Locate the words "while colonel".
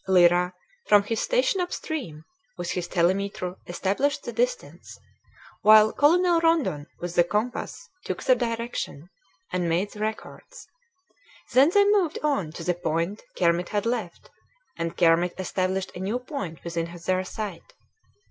5.61-6.39